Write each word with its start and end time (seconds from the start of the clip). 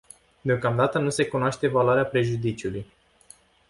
Deocamdată 0.43 0.99
nu 0.99 1.09
se 1.09 1.27
cunoaște 1.27 1.67
valoarea 1.67 2.05
prejudiciului. 2.05 2.85